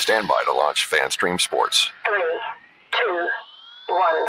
Stand 0.00 0.26
by 0.26 0.42
to 0.46 0.52
launch 0.54 0.88
FanStream 0.88 1.38
Sports. 1.38 1.90
Three, 2.06 2.22
two, 2.90 3.28
one. 3.86 4.24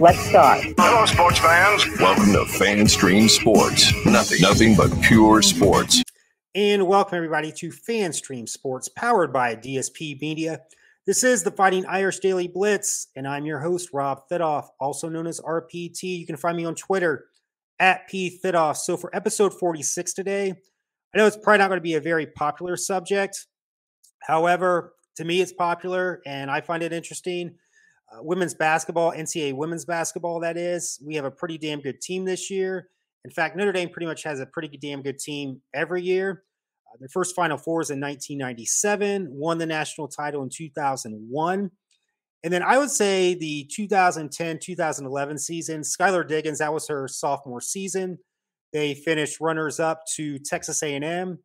Let's 0.00 0.18
start. 0.20 0.64
Hello, 0.78 1.04
sports 1.04 1.38
fans. 1.38 1.84
Welcome 2.00 2.32
to 2.32 2.46
FanStream 2.58 3.28
Sports. 3.28 3.92
Nothing, 4.06 4.40
nothing 4.40 4.74
but 4.74 4.90
pure 5.02 5.42
sports. 5.42 6.02
And 6.54 6.86
welcome 6.86 7.14
everybody 7.14 7.52
to 7.52 7.68
FanStream 7.68 8.48
Sports, 8.48 8.88
powered 8.88 9.34
by 9.34 9.54
DSP 9.54 10.18
Media. 10.18 10.62
This 11.04 11.22
is 11.22 11.42
the 11.42 11.50
Fighting 11.50 11.84
Irish 11.84 12.20
Daily 12.20 12.48
Blitz, 12.48 13.08
and 13.14 13.28
I'm 13.28 13.44
your 13.44 13.58
host, 13.58 13.90
Rob 13.92 14.22
Thidoff, 14.32 14.68
also 14.80 15.10
known 15.10 15.26
as 15.26 15.40
RPT. 15.40 16.04
You 16.04 16.24
can 16.24 16.38
find 16.38 16.56
me 16.56 16.64
on 16.64 16.74
Twitter 16.74 17.26
at 17.78 18.08
P 18.08 18.40
Thidoff. 18.42 18.78
So 18.78 18.96
for 18.96 19.14
episode 19.14 19.52
46 19.52 20.14
today, 20.14 20.54
I 21.14 21.18
know 21.18 21.26
it's 21.26 21.36
probably 21.36 21.58
not 21.58 21.68
going 21.68 21.76
to 21.76 21.82
be 21.82 21.96
a 21.96 22.00
very 22.00 22.24
popular 22.24 22.78
subject. 22.78 23.46
However, 24.22 24.94
to 25.16 25.24
me, 25.24 25.40
it's 25.40 25.52
popular 25.52 26.22
and 26.26 26.50
I 26.50 26.60
find 26.60 26.82
it 26.82 26.92
interesting. 26.92 27.54
Uh, 28.12 28.22
women's 28.22 28.54
basketball, 28.54 29.12
NCAA 29.12 29.54
women's 29.54 29.84
basketball, 29.84 30.40
that 30.40 30.56
is. 30.56 30.98
We 31.04 31.14
have 31.14 31.24
a 31.24 31.30
pretty 31.30 31.58
damn 31.58 31.80
good 31.80 32.00
team 32.00 32.24
this 32.24 32.50
year. 32.50 32.88
In 33.24 33.30
fact, 33.30 33.56
Notre 33.56 33.72
Dame 33.72 33.90
pretty 33.90 34.06
much 34.06 34.22
has 34.22 34.40
a 34.40 34.46
pretty 34.46 34.76
damn 34.78 35.02
good 35.02 35.18
team 35.18 35.60
every 35.74 36.02
year. 36.02 36.44
Uh, 36.90 36.96
their 36.98 37.08
first 37.08 37.36
Final 37.36 37.58
Four 37.58 37.82
is 37.82 37.90
in 37.90 38.00
1997, 38.00 39.28
won 39.30 39.58
the 39.58 39.66
national 39.66 40.08
title 40.08 40.42
in 40.42 40.48
2001. 40.48 41.70
And 42.42 42.52
then 42.52 42.62
I 42.62 42.78
would 42.78 42.90
say 42.90 43.34
the 43.34 43.68
2010 43.70 44.58
2011 44.60 45.38
season, 45.38 45.82
Skylar 45.82 46.26
Diggins, 46.26 46.58
that 46.58 46.72
was 46.72 46.88
her 46.88 47.06
sophomore 47.06 47.60
season. 47.60 48.18
They 48.72 48.94
finished 48.94 49.40
runners 49.40 49.78
up 49.78 50.02
to 50.16 50.38
Texas 50.38 50.82
A&M. 50.82 51.38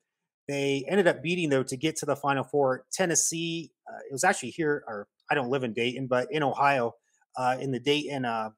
They 0.48 0.86
ended 0.88 1.08
up 1.08 1.24
beating 1.24 1.50
though 1.50 1.64
to 1.64 1.78
get 1.78 1.96
to 1.98 2.06
the 2.06 2.16
Final 2.16 2.44
Four. 2.44 2.86
Tennessee, 2.92 3.72
uh, 3.90 4.00
it 4.10 4.12
was 4.12 4.24
actually 4.24 4.52
here, 4.52 4.84
or 4.88 5.08
I 5.30 5.36
don't 5.36 5.50
live 5.50 5.64
in 5.64 5.74
Dayton, 5.74 6.08
but 6.08 6.28
in 6.32 6.44
Ohio, 6.44 6.94
uh, 7.38 7.58
in 7.60 7.72
the 7.72 7.80
Dayton 7.80 8.26
uh, 8.26 8.50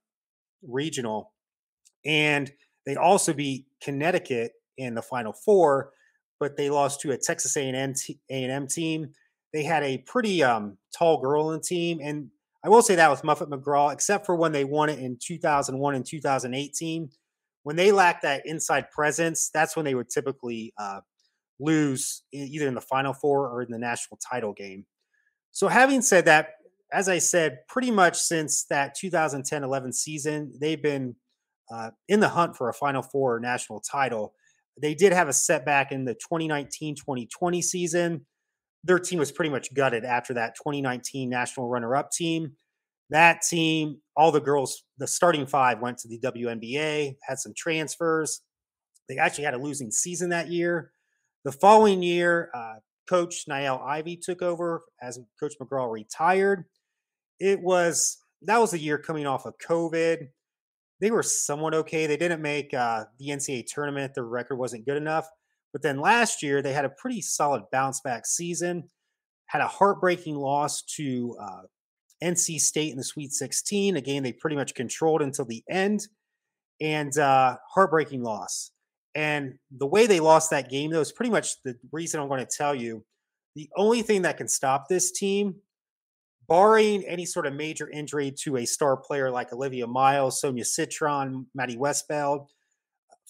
regional, 0.68 1.34
and 2.06 2.52
they 2.86 2.96
also 2.96 3.34
beat 3.34 3.66
Connecticut 3.82 4.52
in 4.78 4.96
the 4.96 5.02
Final 5.02 5.34
Four, 5.34 5.92
but 6.40 6.58
they 6.58 6.70
lost 6.70 7.02
to 7.02 7.12
a 7.12 7.18
Texas 7.18 7.56
A&M 7.56 7.94
t- 7.94 8.20
A&M 8.30 8.68
team. 8.68 9.14
They 9.54 9.64
had 9.64 9.84
a 9.84 10.00
pretty 10.00 10.44
um, 10.44 10.78
tall 10.98 11.22
girl 11.22 11.52
in 11.52 11.58
the 11.58 11.64
team, 11.64 12.00
and 12.02 12.30
I 12.64 12.70
will 12.70 12.82
say 12.82 12.96
that 12.96 13.10
with 13.10 13.24
Muffet 13.24 13.50
McGraw, 13.50 13.94
except 13.94 14.26
for 14.26 14.36
when 14.36 14.52
they 14.52 14.66
won 14.66 14.90
it 14.90 15.00
in 15.00 15.18
2001 15.22 15.96
and 15.96 16.06
2018. 16.06 17.10
When 17.64 17.76
they 17.76 17.92
lacked 17.92 18.24
that 18.24 18.44
inside 18.46 18.92
presence, 18.92 19.50
that's 19.54 19.76
when 19.76 19.86
they 19.86 19.96
would 19.96 20.10
typically 20.10 20.74
uh, 20.78 21.02
lose 21.60 22.24
either 22.32 22.68
in 22.68 22.74
the 22.74 22.82
Final 22.82 23.14
Four 23.14 23.50
or 23.50 23.62
in 23.62 23.72
the 23.72 23.80
national 23.80 24.18
title 24.18 24.54
game. 24.54 24.86
So, 25.52 25.68
having 25.68 26.02
said 26.02 26.26
that, 26.26 26.50
as 26.92 27.10
I 27.10 27.18
said, 27.18 27.60
pretty 27.68 27.92
much 27.92 28.18
since 28.18 28.66
that 28.66 28.96
2010 28.96 29.64
11 29.64 29.94
season, 29.94 30.54
they've 30.60 30.82
been 30.82 31.16
uh, 31.72 31.92
in 32.08 32.20
the 32.20 32.30
hunt 32.30 32.56
for 32.56 32.70
a 32.70 32.74
Final 32.74 33.02
Four 33.02 33.40
national 33.40 33.82
title. 33.82 34.34
They 34.80 34.94
did 34.94 35.12
have 35.14 35.28
a 35.28 35.34
setback 35.34 35.92
in 35.92 36.06
the 36.06 36.14
2019 36.14 36.96
2020 36.96 37.62
season. 37.62 38.26
Their 38.84 39.00
team 39.00 39.20
was 39.20 39.32
pretty 39.32 39.50
much 39.50 39.74
gutted 39.74 40.06
after 40.06 40.34
that 40.36 40.56
2019 40.56 41.30
national 41.30 41.68
runner 41.68 41.96
up 41.96 42.12
team. 42.12 42.54
That 43.10 43.42
team, 43.42 44.02
all 44.16 44.32
the 44.32 44.42
girls, 44.42 44.84
the 44.98 45.08
starting 45.08 45.46
five 45.46 45.80
went 45.80 45.98
to 46.00 46.08
the 46.08 46.20
WNBA, 46.20 47.16
had 47.28 47.40
some 47.40 47.54
transfers. 47.56 48.42
They 49.08 49.18
actually 49.18 49.46
had 49.46 49.54
a 49.54 49.58
losing 49.58 49.92
season 49.92 50.30
that 50.30 50.50
year. 50.50 50.92
The 51.46 51.52
following 51.52 52.04
year, 52.04 52.50
uh, 52.54 52.76
Coach 53.08 53.46
Niele 53.50 53.82
Ivey 53.82 54.18
took 54.18 54.42
over 54.42 54.84
as 55.02 55.20
Coach 55.40 55.54
McGraw 55.62 55.92
retired. 55.92 56.66
It 57.40 57.62
was 57.62 58.18
that 58.44 58.60
was 58.60 58.74
a 58.74 58.80
year 58.80 58.98
coming 58.98 59.26
off 59.26 59.46
of 59.46 59.56
COVID. 59.58 60.28
They 61.00 61.12
were 61.12 61.24
somewhat 61.24 61.74
okay. 61.74 62.08
They 62.08 62.18
didn't 62.18 62.42
make 62.42 62.74
uh, 62.74 63.06
the 63.20 63.30
NCAA 63.30 63.66
tournament. 63.68 64.14
Their 64.16 64.26
record 64.26 64.58
wasn't 64.58 64.86
good 64.86 64.98
enough. 64.98 65.28
But 65.72 65.82
then 65.82 66.00
last 66.00 66.42
year, 66.42 66.62
they 66.62 66.74
had 66.74 66.86
a 66.86 66.90
pretty 66.90 67.22
solid 67.22 67.64
bounce 67.72 68.02
back 68.02 68.26
season. 68.26 68.90
Had 69.48 69.62
a 69.62 69.68
heartbreaking 69.68 70.36
loss 70.36 70.82
to 70.96 71.38
uh, 71.42 71.62
NC 72.24 72.60
State 72.60 72.92
in 72.92 72.98
the 72.98 73.04
Sweet 73.04 73.32
16, 73.32 73.96
a 73.96 74.02
game 74.02 74.24
they 74.24 74.34
pretty 74.34 74.56
much 74.56 74.76
controlled 74.76 75.22
until 75.22 75.46
the 75.46 75.64
end, 75.70 76.08
and 76.82 77.18
uh, 77.18 77.58
heartbreaking 77.74 78.24
loss. 78.24 78.72
And 79.18 79.56
the 79.72 79.88
way 79.88 80.06
they 80.06 80.20
lost 80.20 80.52
that 80.52 80.70
game, 80.70 80.92
though, 80.92 81.02
is 81.02 81.12
pretty 81.12 81.32
much 81.32 81.64
the 81.64 81.76
reason 81.92 82.22
I'm 82.22 82.28
going 82.28 82.46
to 82.46 82.46
tell 82.46 82.76
you. 82.76 83.04
The 83.56 83.68
only 83.76 84.04
thing 84.04 84.22
that 84.22 84.38
can 84.38 84.48
stop 84.48 84.88
this 84.88 85.12
team, 85.12 85.56
barring 86.48 87.04
any 87.04 87.26
sort 87.26 87.48
of 87.48 87.56
major 87.56 87.90
injury 87.90 88.32
to 88.44 88.58
a 88.58 88.66
star 88.68 88.96
player 88.96 89.32
like 89.32 89.52
Olivia 89.52 89.88
Miles, 89.88 90.40
Sonia 90.40 90.64
Citron, 90.64 91.48
Maddie 91.56 91.78
Westbeld, 91.78 92.46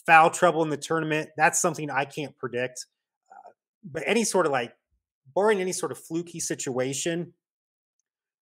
foul 0.05 0.29
trouble 0.29 0.61
in 0.61 0.69
the 0.69 0.75
tournament, 0.75 1.29
that's 1.37 1.61
something 1.61 1.89
I 1.89 2.03
can't 2.03 2.37
predict. 2.37 2.85
Uh, 3.31 3.51
but 3.89 4.03
any 4.05 4.25
sort 4.25 4.45
of 4.45 4.51
like, 4.51 4.73
barring 5.33 5.61
any 5.61 5.71
sort 5.71 5.93
of 5.93 5.97
fluky 5.97 6.41
situation, 6.41 7.31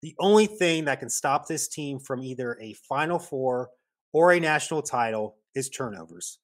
the 0.02 0.14
only 0.20 0.44
thing 0.44 0.84
that 0.84 1.00
can 1.00 1.08
stop 1.08 1.48
this 1.48 1.68
team 1.68 2.00
from 2.00 2.22
either 2.22 2.58
a 2.60 2.74
Final 2.86 3.18
Four 3.18 3.70
or 4.12 4.32
a 4.32 4.40
national 4.40 4.82
title 4.82 5.36
is 5.54 5.70
turnovers. 5.70 6.38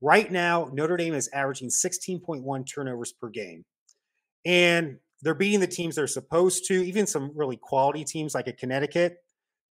Right 0.00 0.30
now, 0.30 0.70
Notre 0.72 0.96
Dame 0.96 1.14
is 1.14 1.30
averaging 1.32 1.70
16.1 1.70 2.66
turnovers 2.72 3.12
per 3.12 3.28
game. 3.28 3.64
And 4.44 4.98
they're 5.22 5.34
beating 5.34 5.60
the 5.60 5.66
teams 5.66 5.96
they're 5.96 6.06
supposed 6.06 6.66
to, 6.68 6.74
even 6.74 7.06
some 7.06 7.32
really 7.34 7.56
quality 7.56 8.04
teams 8.04 8.34
like 8.34 8.46
a 8.46 8.52
Connecticut. 8.52 9.16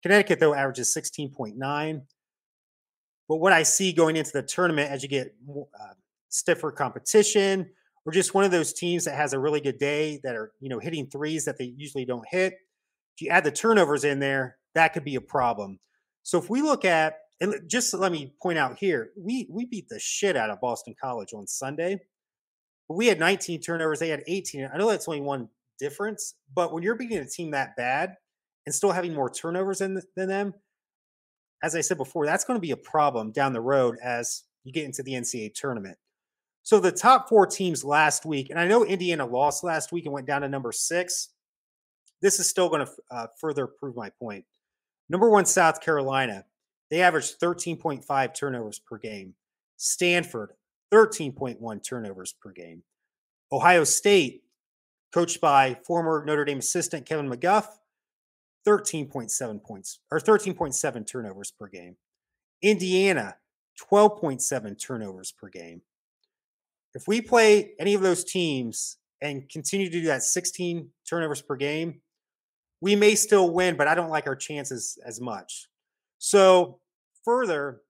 Connecticut, 0.02 0.40
though, 0.40 0.54
averages 0.54 0.94
16.9. 0.96 2.02
But 3.28 3.36
what 3.36 3.52
I 3.52 3.62
see 3.62 3.92
going 3.92 4.16
into 4.16 4.32
the 4.32 4.42
tournament 4.42 4.90
as 4.90 5.02
you 5.02 5.08
get 5.08 5.34
uh, 5.48 5.94
stiffer 6.28 6.70
competition, 6.70 7.70
or 8.04 8.12
just 8.12 8.34
one 8.34 8.44
of 8.44 8.50
those 8.50 8.72
teams 8.72 9.04
that 9.04 9.16
has 9.16 9.32
a 9.32 9.38
really 9.38 9.60
good 9.60 9.78
day 9.78 10.20
that 10.24 10.34
are, 10.34 10.52
you 10.60 10.68
know, 10.68 10.78
hitting 10.78 11.06
threes 11.06 11.44
that 11.44 11.58
they 11.58 11.72
usually 11.76 12.04
don't 12.04 12.26
hit. 12.28 12.54
If 13.16 13.22
you 13.22 13.28
add 13.30 13.44
the 13.44 13.52
turnovers 13.52 14.04
in 14.04 14.18
there, 14.18 14.58
that 14.74 14.92
could 14.92 15.04
be 15.04 15.14
a 15.16 15.20
problem. 15.20 15.78
So 16.22 16.38
if 16.38 16.48
we 16.48 16.62
look 16.62 16.84
at 16.84 17.18
and 17.42 17.68
just 17.68 17.92
let 17.92 18.12
me 18.12 18.32
point 18.40 18.56
out 18.56 18.78
here, 18.78 19.10
we 19.16 19.48
we 19.50 19.66
beat 19.66 19.88
the 19.88 19.98
shit 19.98 20.36
out 20.36 20.48
of 20.48 20.60
Boston 20.60 20.94
College 21.02 21.34
on 21.34 21.48
Sunday. 21.48 22.00
We 22.88 23.08
had 23.08 23.18
19 23.18 23.60
turnovers, 23.60 23.98
they 23.98 24.10
had 24.10 24.22
18. 24.28 24.70
I 24.72 24.78
know 24.78 24.88
that's 24.88 25.08
only 25.08 25.22
one 25.22 25.48
difference, 25.80 26.34
but 26.54 26.72
when 26.72 26.84
you're 26.84 26.94
beating 26.94 27.18
a 27.18 27.26
team 27.26 27.50
that 27.50 27.74
bad 27.76 28.14
and 28.64 28.74
still 28.74 28.92
having 28.92 29.12
more 29.12 29.28
turnovers 29.28 29.78
than, 29.78 30.00
than 30.14 30.28
them, 30.28 30.54
as 31.64 31.74
I 31.74 31.80
said 31.80 31.96
before, 31.96 32.26
that's 32.26 32.44
going 32.44 32.56
to 32.56 32.60
be 32.60 32.70
a 32.70 32.76
problem 32.76 33.32
down 33.32 33.52
the 33.52 33.60
road 33.60 33.96
as 34.04 34.44
you 34.62 34.72
get 34.72 34.84
into 34.84 35.02
the 35.02 35.14
NCAA 35.14 35.52
tournament. 35.54 35.98
So 36.62 36.78
the 36.78 36.92
top 36.92 37.28
four 37.28 37.46
teams 37.46 37.84
last 37.84 38.24
week, 38.24 38.50
and 38.50 38.58
I 38.58 38.68
know 38.68 38.84
Indiana 38.84 39.26
lost 39.26 39.64
last 39.64 39.90
week 39.90 40.04
and 40.04 40.14
went 40.14 40.28
down 40.28 40.42
to 40.42 40.48
number 40.48 40.70
six. 40.70 41.30
This 42.20 42.38
is 42.38 42.48
still 42.48 42.68
going 42.68 42.86
to 42.86 42.92
uh, 43.10 43.26
further 43.40 43.66
prove 43.66 43.96
my 43.96 44.10
point. 44.10 44.44
Number 45.08 45.28
one, 45.28 45.44
South 45.44 45.80
Carolina. 45.80 46.44
They 46.92 47.00
averaged 47.00 47.40
13.5 47.40 48.34
turnovers 48.34 48.78
per 48.78 48.98
game. 48.98 49.32
Stanford, 49.78 50.52
13.1 50.92 51.82
turnovers 51.82 52.34
per 52.38 52.52
game. 52.52 52.82
Ohio 53.50 53.84
State, 53.84 54.42
coached 55.10 55.40
by 55.40 55.78
former 55.86 56.22
Notre 56.26 56.44
Dame 56.44 56.58
assistant 56.58 57.06
Kevin 57.06 57.30
McGuff, 57.30 57.66
13.7 58.68 59.62
points 59.64 60.00
or 60.10 60.20
13.7 60.20 61.06
turnovers 61.06 61.50
per 61.58 61.66
game. 61.66 61.96
Indiana, 62.60 63.36
12.7 63.90 64.78
turnovers 64.78 65.32
per 65.32 65.48
game. 65.48 65.80
If 66.94 67.08
we 67.08 67.22
play 67.22 67.72
any 67.80 67.94
of 67.94 68.02
those 68.02 68.22
teams 68.22 68.98
and 69.22 69.48
continue 69.48 69.88
to 69.88 70.00
do 70.00 70.06
that 70.08 70.24
16 70.24 70.90
turnovers 71.08 71.40
per 71.40 71.56
game, 71.56 72.02
we 72.82 72.96
may 72.96 73.14
still 73.14 73.50
win, 73.50 73.78
but 73.78 73.88
I 73.88 73.94
don't 73.94 74.10
like 74.10 74.26
our 74.26 74.36
chances 74.36 74.98
as 75.06 75.22
much. 75.22 75.68
So 76.18 76.78
further, 77.24 77.82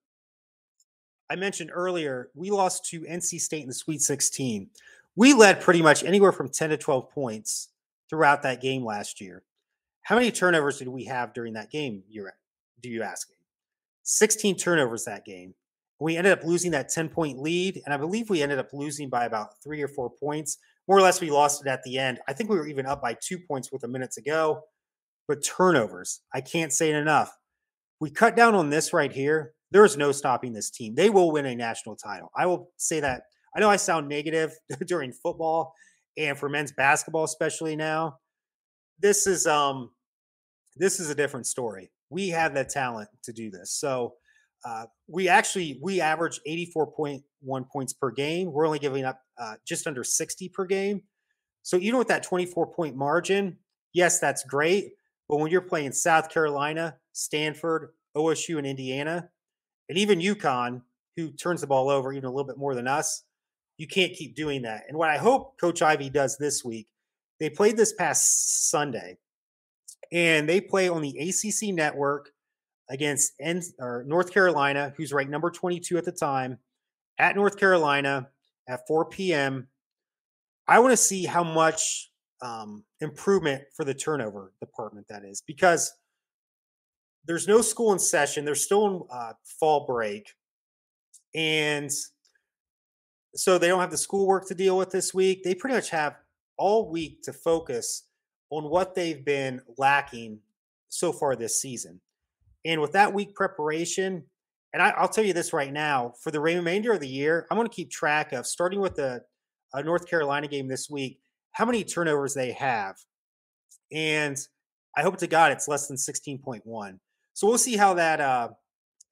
I 1.30 1.36
mentioned 1.36 1.70
earlier, 1.72 2.30
we 2.34 2.50
lost 2.50 2.84
to 2.90 3.02
NC 3.02 3.40
State 3.40 3.62
in 3.62 3.68
the 3.68 3.74
Sweet 3.74 4.02
16. 4.02 4.68
We 5.16 5.32
led 5.34 5.60
pretty 5.60 5.82
much 5.82 6.04
anywhere 6.04 6.32
from 6.32 6.48
10 6.48 6.70
to 6.70 6.76
12 6.76 7.10
points 7.10 7.68
throughout 8.08 8.42
that 8.42 8.60
game 8.60 8.84
last 8.84 9.20
year. 9.20 9.42
How 10.02 10.16
many 10.16 10.30
turnovers 10.30 10.78
did 10.78 10.88
we 10.88 11.04
have 11.04 11.32
during 11.32 11.54
that 11.54 11.70
game? 11.70 12.02
You're, 12.08 12.32
do 12.82 12.88
you 12.88 13.02
ask 13.02 13.30
me? 13.30 13.36
16 14.02 14.56
turnovers 14.56 15.04
that 15.04 15.24
game. 15.24 15.54
We 16.00 16.16
ended 16.16 16.32
up 16.32 16.44
losing 16.44 16.72
that 16.72 16.88
10 16.88 17.08
point 17.08 17.38
lead, 17.38 17.80
and 17.84 17.94
I 17.94 17.96
believe 17.96 18.28
we 18.28 18.42
ended 18.42 18.58
up 18.58 18.72
losing 18.72 19.08
by 19.08 19.24
about 19.24 19.62
three 19.62 19.80
or 19.80 19.88
four 19.88 20.10
points. 20.10 20.58
More 20.88 20.98
or 20.98 21.02
less, 21.02 21.20
we 21.20 21.30
lost 21.30 21.64
it 21.64 21.70
at 21.70 21.84
the 21.84 21.96
end. 21.96 22.18
I 22.26 22.32
think 22.32 22.50
we 22.50 22.56
were 22.56 22.66
even 22.66 22.86
up 22.86 23.00
by 23.00 23.14
two 23.14 23.38
points 23.38 23.70
with 23.70 23.84
a 23.84 23.88
minute 23.88 24.10
to 24.12 24.22
go. 24.22 24.64
But 25.28 25.44
turnovers, 25.44 26.20
I 26.34 26.40
can't 26.40 26.72
say 26.72 26.90
it 26.90 26.96
enough 26.96 27.38
we 28.02 28.10
cut 28.10 28.34
down 28.34 28.56
on 28.56 28.68
this 28.68 28.92
right 28.92 29.12
here, 29.12 29.52
there 29.70 29.84
is 29.84 29.96
no 29.96 30.10
stopping 30.10 30.52
this 30.52 30.70
team. 30.70 30.96
They 30.96 31.08
will 31.08 31.30
win 31.30 31.46
a 31.46 31.54
national 31.54 31.94
title. 31.94 32.32
I 32.36 32.46
will 32.46 32.72
say 32.76 32.98
that. 32.98 33.22
I 33.56 33.60
know 33.60 33.70
I 33.70 33.76
sound 33.76 34.08
negative 34.08 34.50
during 34.88 35.12
football 35.12 35.72
and 36.18 36.36
for 36.36 36.48
men's 36.48 36.72
basketball, 36.72 37.22
especially 37.22 37.76
now, 37.76 38.16
this 38.98 39.28
is 39.28 39.46
um 39.46 39.90
this 40.76 40.98
is 40.98 41.10
a 41.10 41.14
different 41.14 41.46
story. 41.46 41.92
We 42.10 42.30
have 42.30 42.54
the 42.54 42.64
talent 42.64 43.08
to 43.22 43.32
do 43.32 43.52
this. 43.52 43.78
So 43.78 44.14
uh, 44.64 44.86
we 45.06 45.28
actually 45.28 45.78
we 45.80 46.00
average 46.00 46.40
84.1 46.48 47.22
points 47.70 47.92
per 47.92 48.10
game. 48.10 48.52
We're 48.52 48.66
only 48.66 48.80
giving 48.80 49.04
up 49.04 49.20
uh, 49.38 49.54
just 49.64 49.86
under 49.86 50.02
60 50.02 50.48
per 50.48 50.64
game. 50.64 51.02
So 51.62 51.76
even 51.76 51.98
with 51.98 52.08
that 52.08 52.24
24 52.24 52.72
point 52.72 52.96
margin, 52.96 53.58
yes, 53.92 54.18
that's 54.18 54.42
great. 54.42 54.90
But 55.28 55.36
when 55.36 55.52
you're 55.52 55.60
playing 55.60 55.92
South 55.92 56.30
Carolina, 56.30 56.96
Stanford, 57.12 57.90
OSU, 58.16 58.58
and 58.58 58.66
Indiana, 58.66 59.28
and 59.88 59.98
even 59.98 60.20
UConn, 60.20 60.82
who 61.16 61.30
turns 61.30 61.60
the 61.60 61.66
ball 61.66 61.90
over 61.90 62.12
even 62.12 62.24
a 62.24 62.30
little 62.30 62.46
bit 62.46 62.58
more 62.58 62.74
than 62.74 62.88
us, 62.88 63.24
you 63.76 63.86
can't 63.86 64.12
keep 64.12 64.34
doing 64.34 64.62
that. 64.62 64.84
And 64.88 64.96
what 64.96 65.10
I 65.10 65.18
hope 65.18 65.58
Coach 65.60 65.82
Ivey 65.82 66.10
does 66.10 66.36
this 66.38 66.64
week, 66.64 66.88
they 67.40 67.50
played 67.50 67.76
this 67.76 67.92
past 67.92 68.70
Sunday, 68.70 69.18
and 70.10 70.48
they 70.48 70.60
play 70.60 70.88
on 70.88 71.02
the 71.02 71.18
ACC 71.18 71.74
network 71.74 72.30
against 72.88 73.32
N- 73.40 73.62
or 73.78 74.04
North 74.06 74.32
Carolina, 74.32 74.92
who's 74.96 75.12
ranked 75.12 75.30
number 75.30 75.50
22 75.50 75.98
at 75.98 76.04
the 76.04 76.12
time, 76.12 76.58
at 77.18 77.36
North 77.36 77.58
Carolina 77.58 78.28
at 78.68 78.86
4 78.86 79.06
p.m. 79.06 79.68
I 80.68 80.78
want 80.78 80.92
to 80.92 80.96
see 80.96 81.24
how 81.24 81.42
much 81.42 82.10
um, 82.40 82.84
improvement 83.00 83.62
for 83.74 83.84
the 83.84 83.94
turnover 83.94 84.52
department 84.60 85.06
that 85.08 85.24
is 85.24 85.42
because 85.46 85.92
there's 87.26 87.46
no 87.46 87.60
school 87.60 87.92
in 87.92 87.98
session. 87.98 88.44
They're 88.44 88.54
still 88.54 88.86
in 88.86 89.02
uh, 89.10 89.32
fall 89.60 89.86
break. 89.86 90.34
And 91.34 91.90
so 93.34 93.58
they 93.58 93.68
don't 93.68 93.80
have 93.80 93.90
the 93.90 93.96
schoolwork 93.96 94.46
to 94.48 94.54
deal 94.54 94.76
with 94.76 94.90
this 94.90 95.14
week. 95.14 95.42
They 95.42 95.54
pretty 95.54 95.76
much 95.76 95.90
have 95.90 96.16
all 96.58 96.90
week 96.90 97.22
to 97.22 97.32
focus 97.32 98.04
on 98.50 98.64
what 98.64 98.94
they've 98.94 99.24
been 99.24 99.62
lacking 99.78 100.40
so 100.88 101.12
far 101.12 101.34
this 101.34 101.60
season. 101.60 102.00
And 102.64 102.80
with 102.80 102.92
that 102.92 103.14
week 103.14 103.34
preparation, 103.34 104.24
and 104.72 104.82
I, 104.82 105.00
will 105.00 105.08
tell 105.08 105.24
you 105.24 105.32
this 105.32 105.52
right 105.52 105.72
now 105.72 106.12
for 106.22 106.30
the 106.30 106.40
remainder 106.40 106.92
of 106.92 107.00
the 107.00 107.08
year, 107.08 107.46
I'm 107.50 107.56
going 107.56 107.68
to 107.68 107.74
keep 107.74 107.90
track 107.90 108.32
of 108.32 108.46
starting 108.46 108.80
with 108.80 108.96
the 108.96 109.22
uh, 109.74 109.82
North 109.82 110.06
Carolina 110.06 110.48
game 110.48 110.68
this 110.68 110.90
week, 110.90 111.20
how 111.52 111.64
many 111.64 111.84
turnovers 111.84 112.34
they 112.34 112.52
have. 112.52 112.96
And 113.90 114.36
I 114.96 115.02
hope 115.02 115.16
to 115.18 115.26
God 115.26 115.52
it's 115.52 115.68
less 115.68 115.88
than 115.88 115.96
16.1. 115.96 116.98
So 117.34 117.46
we'll 117.46 117.58
see 117.58 117.76
how 117.76 117.94
that 117.94 118.20
uh, 118.20 118.48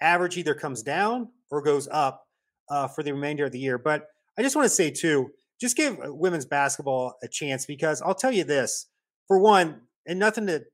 average 0.00 0.36
either 0.36 0.54
comes 0.54 0.82
down 0.82 1.28
or 1.50 1.62
goes 1.62 1.88
up 1.90 2.26
uh, 2.68 2.88
for 2.88 3.02
the 3.02 3.12
remainder 3.12 3.46
of 3.46 3.52
the 3.52 3.58
year. 3.58 3.78
But 3.78 4.06
I 4.38 4.42
just 4.42 4.56
want 4.56 4.66
to 4.66 4.74
say, 4.74 4.90
too, 4.90 5.30
just 5.60 5.76
give 5.76 5.98
uh, 5.98 6.14
women's 6.14 6.46
basketball 6.46 7.14
a 7.22 7.28
chance 7.28 7.66
because 7.66 8.00
I'll 8.02 8.14
tell 8.14 8.32
you 8.32 8.44
this 8.44 8.86
for 9.26 9.38
one, 9.38 9.82
and 10.06 10.18
nothing 10.18 10.46
to 10.46 10.64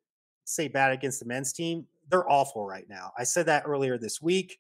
say 0.45 0.69
bad 0.69 0.93
against 0.93 1.21
the 1.21 1.27
men's 1.27 1.53
team, 1.53 1.87
they're 2.11 2.31
awful 2.31 2.67
right 2.67 2.87
now. 2.89 3.13
I 3.19 3.25
said 3.25 3.47
that 3.47 3.65
earlier 3.67 3.99
this 3.99 4.23
week. 4.23 4.59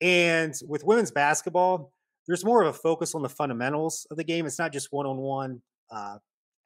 And 0.00 0.54
with 0.66 0.84
women's 0.84 1.10
basketball, 1.10 1.92
there's 2.26 2.44
more 2.44 2.62
of 2.62 2.68
a 2.68 2.72
focus 2.72 3.14
on 3.14 3.22
the 3.22 3.28
fundamentals 3.28 4.06
of 4.10 4.16
the 4.16 4.24
game. 4.24 4.46
It's 4.46 4.58
not 4.58 4.72
just 4.72 4.88
one 4.90 5.06
on 5.06 5.16
one 5.18 5.62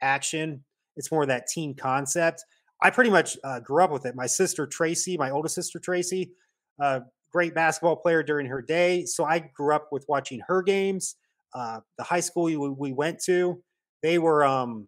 action, 0.01 0.65
it's 0.97 1.13
more 1.13 1.27
that 1.27 1.47
team 1.47 1.75
concept. 1.75 2.45
I 2.83 2.91
pretty 2.91 3.11
much 3.11 3.37
uh, 3.45 3.61
grew 3.61 3.83
up 3.83 3.91
with 3.91 4.07
it. 4.07 4.15
My 4.15 4.27
sister 4.27 4.67
Tracy, 4.67 5.17
my 5.17 5.31
oldest 5.31 5.55
sister 5.55 5.79
Tracy, 5.79 6.33
uh, 6.81 7.01
great 7.33 7.55
basketball 7.55 7.97
player 7.97 8.23
during 8.23 8.47
her 8.47 8.63
day. 8.63 9.05
So 9.05 9.25
I 9.25 9.39
grew 9.39 9.75
up 9.75 9.89
with 9.93 10.05
watching 10.09 10.41
her 10.47 10.63
games. 10.63 11.17
Uh, 11.55 11.81
the 11.99 12.05
high 12.05 12.21
school 12.21 12.45
we, 12.45 12.57
we, 12.57 12.93
went 12.93 13.21
to, 13.25 13.63
they 14.03 14.19
were 14.19 14.45
um, 14.45 14.87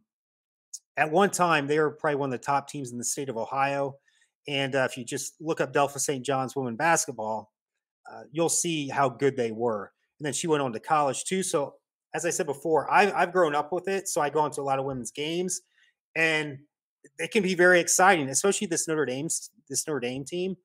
at 0.96 1.10
one 1.10 1.30
time 1.30 1.66
they 1.66 1.78
were 1.78 1.90
probably 1.90 2.16
one 2.16 2.32
of 2.32 2.40
the 2.40 2.44
top 2.44 2.68
teams 2.68 2.92
in 2.92 2.98
the 2.98 3.04
state 3.04 3.28
of 3.28 3.36
Ohio. 3.36 3.96
And 4.48 4.74
uh, 4.74 4.86
if 4.88 4.96
you 4.96 5.04
just 5.04 5.34
look 5.40 5.60
up 5.60 5.72
Delphos 5.72 6.00
St. 6.00 6.24
John's 6.24 6.56
women 6.56 6.76
basketball, 6.76 7.52
uh, 8.10 8.22
you'll 8.30 8.48
see 8.48 8.88
how 8.88 9.08
good 9.08 9.36
they 9.36 9.50
were. 9.50 9.92
And 10.18 10.26
then 10.26 10.32
she 10.32 10.46
went 10.46 10.62
on 10.62 10.72
to 10.72 10.80
college 10.80 11.24
too. 11.24 11.42
So 11.42 11.74
as 12.14 12.24
I 12.26 12.30
said 12.30 12.46
before, 12.46 12.90
I've, 12.92 13.12
I've 13.14 13.32
grown 13.32 13.54
up 13.54 13.72
with 13.72 13.88
it. 13.88 14.08
So 14.08 14.20
I 14.20 14.30
go 14.30 14.44
into 14.44 14.60
a 14.60 14.62
lot 14.62 14.78
of 14.78 14.84
women's 14.84 15.10
games, 15.10 15.62
and 16.14 16.58
it 17.18 17.30
can 17.30 17.42
be 17.42 17.54
very 17.54 17.80
exciting, 17.80 18.28
especially 18.28 18.66
this 18.66 18.88
Notre 18.88 19.06
Dame 19.06 19.28
this 19.68 19.86
Notre 19.86 20.00
Dame 20.00 20.24
team. 20.24 20.56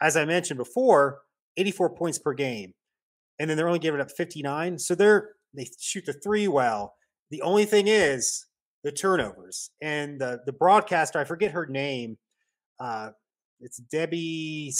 As 0.00 0.16
I 0.16 0.24
mentioned 0.24 0.58
before, 0.58 1.20
84 1.56 1.90
points 1.90 2.18
per 2.18 2.34
game, 2.34 2.72
and 3.38 3.48
then 3.48 3.56
they're 3.56 3.66
only 3.66 3.78
giving 3.78 4.00
up 4.00 4.10
59. 4.10 4.78
So 4.78 4.94
they're 4.94 5.30
they 5.54 5.68
shoot 5.78 6.04
the 6.06 6.12
three 6.12 6.48
well. 6.48 6.94
The 7.30 7.42
only 7.42 7.64
thing 7.64 7.88
is 7.88 8.46
the 8.84 8.92
turnovers 8.92 9.70
and 9.82 10.20
the 10.20 10.40
the 10.46 10.52
broadcaster. 10.52 11.18
I 11.18 11.24
forget 11.24 11.52
her 11.52 11.66
name. 11.66 12.18
Uh, 12.78 13.10
it's 13.60 13.78
Debbie. 13.78 14.72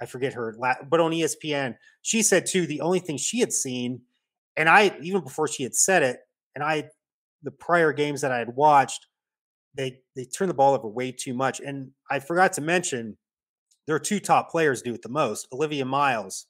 I 0.00 0.06
forget 0.06 0.32
her, 0.32 0.56
but 0.88 1.00
on 1.00 1.12
ESPN, 1.12 1.76
she 2.02 2.22
said 2.22 2.46
too. 2.46 2.66
The 2.66 2.80
only 2.80 3.00
thing 3.00 3.18
she 3.18 3.40
had 3.40 3.52
seen, 3.52 4.00
and 4.56 4.68
I 4.68 4.96
even 5.02 5.22
before 5.22 5.48
she 5.48 5.62
had 5.62 5.74
said 5.74 6.02
it, 6.02 6.20
and 6.54 6.64
I 6.64 6.88
the 7.42 7.50
prior 7.50 7.92
games 7.92 8.22
that 8.22 8.32
I 8.32 8.38
had 8.38 8.56
watched, 8.56 9.06
they 9.78 10.00
they 10.16 10.24
turn 10.24 10.48
the 10.48 10.54
ball 10.54 10.74
over 10.74 10.88
way 10.88 11.12
too 11.12 11.32
much. 11.32 11.60
And 11.60 11.92
I 12.10 12.18
forgot 12.18 12.52
to 12.54 12.60
mention 12.60 13.16
their 13.86 14.00
two 14.00 14.20
top 14.20 14.50
players 14.50 14.82
do 14.82 14.92
it 14.92 15.00
the 15.00 15.08
most. 15.08 15.48
Olivia 15.50 15.86
Miles, 15.86 16.46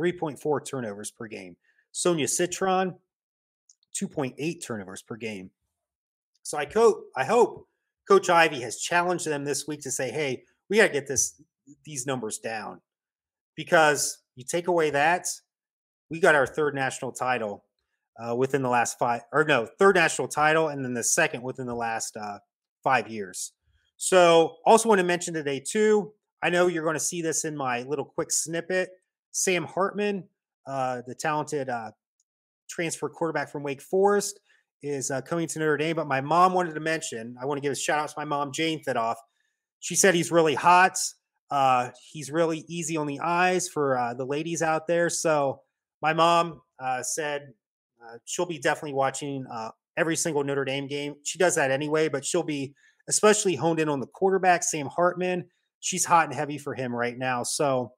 3.4 0.00 0.66
turnovers 0.68 1.12
per 1.12 1.28
game. 1.28 1.56
Sonia 1.92 2.26
Citron, 2.26 2.96
2.8 4.02 4.66
turnovers 4.66 5.02
per 5.02 5.16
game. 5.16 5.50
So 6.42 6.58
I 6.58 6.64
co- 6.64 7.04
I 7.14 7.24
hope 7.24 7.68
Coach 8.08 8.30
Ivey 8.30 8.62
has 8.62 8.78
challenged 8.80 9.26
them 9.26 9.44
this 9.44 9.68
week 9.68 9.82
to 9.82 9.90
say, 9.90 10.10
hey, 10.10 10.42
we 10.70 10.78
got 10.78 10.86
to 10.88 10.92
get 10.92 11.06
this 11.06 11.40
these 11.84 12.06
numbers 12.06 12.38
down. 12.38 12.80
Because 13.54 14.18
you 14.36 14.44
take 14.48 14.68
away 14.68 14.90
that, 14.90 15.26
we 16.08 16.18
got 16.18 16.34
our 16.34 16.46
third 16.46 16.74
national 16.74 17.12
title 17.12 17.64
uh, 18.18 18.34
within 18.34 18.62
the 18.62 18.68
last 18.68 18.98
five, 18.98 19.22
or 19.32 19.44
no, 19.44 19.66
third 19.78 19.96
national 19.96 20.28
title, 20.28 20.68
and 20.68 20.84
then 20.84 20.94
the 20.94 21.04
second 21.04 21.42
within 21.42 21.66
the 21.66 21.74
last 21.74 22.16
uh, 22.16 22.38
five 22.82 23.08
years. 23.08 23.52
So, 23.96 24.56
also 24.64 24.88
want 24.88 24.98
to 25.00 25.04
mention 25.04 25.34
today 25.34 25.60
too. 25.60 26.12
I 26.42 26.50
know 26.50 26.68
you're 26.68 26.84
going 26.84 26.94
to 26.94 27.00
see 27.00 27.22
this 27.22 27.44
in 27.44 27.56
my 27.56 27.82
little 27.82 28.04
quick 28.04 28.30
snippet. 28.30 28.90
Sam 29.32 29.64
Hartman, 29.64 30.24
uh, 30.66 31.02
the 31.06 31.14
talented 31.14 31.68
uh, 31.68 31.90
transfer 32.68 33.08
quarterback 33.08 33.50
from 33.50 33.62
Wake 33.62 33.82
Forest, 33.82 34.40
is 34.82 35.10
uh, 35.10 35.20
coming 35.22 35.48
to 35.48 35.58
Notre 35.58 35.76
Dame. 35.76 35.96
But 35.96 36.06
my 36.06 36.20
mom 36.20 36.52
wanted 36.52 36.74
to 36.74 36.80
mention. 36.80 37.36
I 37.40 37.46
want 37.46 37.58
to 37.58 37.62
give 37.62 37.72
a 37.72 37.76
shout 37.76 37.98
out 37.98 38.08
to 38.08 38.14
my 38.16 38.24
mom, 38.24 38.52
Jane 38.52 38.82
Thidoff. 38.84 39.16
She 39.80 39.96
said 39.96 40.14
he's 40.14 40.30
really 40.30 40.54
hot. 40.54 40.96
Uh, 41.50 41.90
he's 42.10 42.30
really 42.30 42.64
easy 42.68 42.96
on 42.96 43.06
the 43.06 43.20
eyes 43.20 43.68
for 43.68 43.96
uh, 43.98 44.14
the 44.14 44.24
ladies 44.24 44.62
out 44.62 44.86
there. 44.86 45.08
So 45.08 45.60
my 46.02 46.12
mom 46.12 46.60
uh, 46.78 47.02
said 47.02 47.52
uh, 48.08 48.18
she'll 48.24 48.46
be 48.46 48.58
definitely 48.58 48.94
watching 48.94 49.44
uh, 49.52 49.70
every 49.96 50.16
single 50.16 50.44
Notre 50.44 50.64
Dame 50.64 50.86
game. 50.86 51.16
She 51.24 51.38
does 51.38 51.56
that 51.56 51.70
anyway, 51.70 52.08
but 52.08 52.24
she'll 52.24 52.42
be 52.42 52.74
especially 53.08 53.56
honed 53.56 53.80
in 53.80 53.88
on 53.88 54.00
the 54.00 54.06
quarterback, 54.06 54.62
Sam 54.62 54.86
Hartman. 54.86 55.46
She's 55.80 56.04
hot 56.04 56.26
and 56.26 56.34
heavy 56.34 56.58
for 56.58 56.74
him 56.74 56.94
right 56.94 57.16
now. 57.16 57.42
So, 57.42 57.92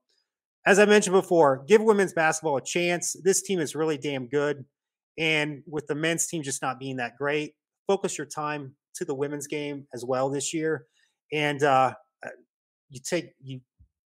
as 0.66 0.78
I 0.78 0.84
mentioned 0.84 1.14
before, 1.14 1.64
give 1.66 1.82
women's 1.82 2.12
basketball 2.12 2.56
a 2.56 2.62
chance. 2.62 3.16
This 3.24 3.42
team 3.42 3.60
is 3.60 3.74
really 3.74 3.96
damn 3.96 4.28
good. 4.28 4.64
And 5.18 5.62
with 5.66 5.86
the 5.86 5.94
men's 5.94 6.26
team 6.26 6.42
just 6.42 6.62
not 6.62 6.78
being 6.78 6.96
that 6.96 7.16
great, 7.16 7.54
focus 7.86 8.18
your 8.18 8.26
time 8.26 8.74
to 8.96 9.04
the 9.04 9.14
women's 9.14 9.46
game 9.46 9.86
as 9.94 10.04
well 10.04 10.28
this 10.28 10.52
year. 10.52 10.86
And 11.32 11.62
uh, 11.62 11.94
uh 12.24 12.28
you 12.88 13.00
take 13.04 13.32
you 13.42 13.60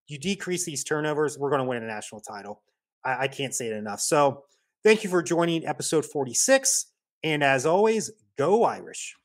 you 0.07 0.19
decrease 0.19 0.65
these 0.65 0.83
turnovers, 0.83 1.37
we're 1.37 1.49
going 1.49 1.61
to 1.61 1.67
win 1.67 1.83
a 1.83 1.87
national 1.87 2.21
title. 2.21 2.61
I, 3.03 3.23
I 3.23 3.27
can't 3.27 3.53
say 3.53 3.67
it 3.67 3.73
enough. 3.73 3.99
So, 3.99 4.43
thank 4.85 5.03
you 5.03 5.09
for 5.09 5.23
joining 5.23 5.65
episode 5.65 6.05
46. 6.05 6.91
And 7.23 7.43
as 7.43 7.65
always, 7.65 8.11
go 8.37 8.63
Irish. 8.63 9.15